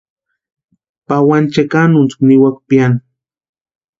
[1.07, 2.99] Pawani chekanuntskwa niwaka piani.